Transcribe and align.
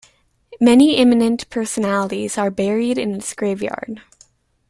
Many 0.59 0.97
eminent 0.97 1.47
personalities 1.51 2.35
are 2.35 2.49
buried 2.49 2.97
in 2.97 3.13
its 3.13 3.35
graveyard. 3.35 4.01